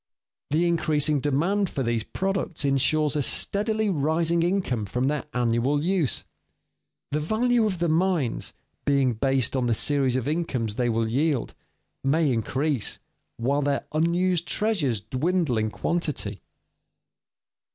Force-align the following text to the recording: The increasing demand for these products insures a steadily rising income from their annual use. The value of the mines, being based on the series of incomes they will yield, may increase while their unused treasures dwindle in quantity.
The 0.49 0.67
increasing 0.67 1.19
demand 1.19 1.69
for 1.69 1.83
these 1.83 2.01
products 2.03 2.65
insures 2.65 3.15
a 3.15 3.21
steadily 3.21 3.87
rising 3.91 4.41
income 4.41 4.87
from 4.87 5.03
their 5.05 5.25
annual 5.31 5.83
use. 5.83 6.23
The 7.11 7.19
value 7.19 7.67
of 7.67 7.77
the 7.77 7.87
mines, 7.87 8.51
being 8.83 9.13
based 9.13 9.55
on 9.55 9.67
the 9.67 9.75
series 9.75 10.15
of 10.15 10.27
incomes 10.27 10.73
they 10.73 10.89
will 10.89 11.07
yield, 11.07 11.53
may 12.03 12.33
increase 12.33 12.97
while 13.37 13.61
their 13.61 13.85
unused 13.91 14.47
treasures 14.47 15.01
dwindle 15.01 15.59
in 15.59 15.69
quantity. 15.69 16.41